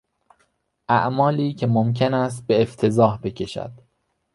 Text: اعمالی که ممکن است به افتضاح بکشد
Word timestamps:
اعمالی 0.89 1.53
که 1.53 1.67
ممکن 1.67 2.13
است 2.13 2.47
به 2.47 2.61
افتضاح 2.61 3.17
بکشد 3.17 3.71